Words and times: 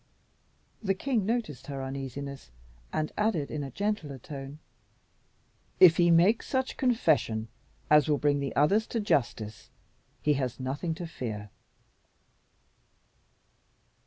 The 0.81 0.95
king 0.95 1.27
noticed 1.27 1.67
her 1.67 1.83
uneasiness, 1.83 2.49
and 2.91 3.11
added, 3.19 3.51
in 3.51 3.63
a 3.63 3.69
gentler 3.69 4.17
tone, 4.17 4.57
"If 5.79 5.97
he 5.97 6.09
makes 6.09 6.47
such 6.47 6.75
confession 6.75 7.49
as 7.87 8.09
will 8.09 8.17
bring 8.17 8.39
the 8.39 8.55
others 8.55 8.87
to 8.87 8.99
justice, 8.99 9.69
he 10.19 10.33
has 10.33 10.59
nothing 10.59 10.95
to 10.95 11.05
fear. 11.05 11.51